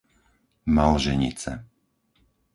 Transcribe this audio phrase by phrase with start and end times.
[0.65, 1.53] Malženice